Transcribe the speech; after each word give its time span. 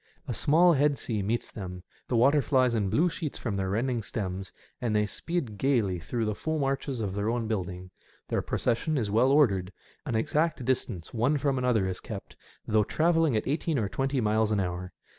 A 0.27 0.33
small 0.33 0.73
head 0.73 0.97
sea 0.97 1.21
meets 1.21 1.51
them^ 1.51 1.83
the 2.07 2.15
water 2.17 2.41
flies 2.41 2.73
in 2.73 2.89
bine 2.89 3.07
sheets 3.07 3.37
from 3.37 3.55
their 3.55 3.69
rending 3.69 4.01
stems, 4.01 4.51
and 4.81 4.95
they 4.95 5.05
speed 5.05 5.59
gaily 5.59 5.99
through 5.99 6.33
foam 6.33 6.63
arches 6.63 7.01
of 7.01 7.13
their 7.13 7.29
own 7.29 7.47
building. 7.47 7.91
Their 8.27 8.41
procession 8.41 8.97
is 8.97 9.11
well 9.11 9.29
ordered. 9.31 9.71
An 10.07 10.15
exact 10.15 10.65
distance 10.65 11.13
one 11.13 11.37
from 11.37 11.59
another 11.59 11.85
is 11.87 11.99
kept, 11.99 12.35
though 12.67 12.83
travelling 12.83 13.37
at 13.37 13.47
eighteen 13.47 13.77
or 13.77 13.87
twenty 13.87 14.19
miles 14.19 14.51
an 14.51 14.59
hour. 14.59 14.91